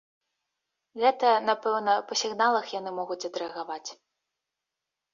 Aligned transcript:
Гэта, 1.03 1.29
напэўна, 1.51 1.93
па 2.13 2.19
сігналах 2.23 2.65
яны 2.79 2.97
могуць 2.99 3.21
адрэагаваць. 3.33 3.83